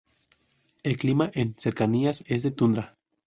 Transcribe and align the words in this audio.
El 0.81 0.97
clima 0.97 1.29
en 1.35 1.53
cercanías 1.59 2.23
es 2.25 2.41
de 2.41 2.49
tundra. 2.49 2.97